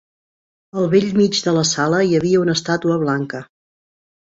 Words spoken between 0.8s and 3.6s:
Al bell mig de la sala hi havia una estàtua blanca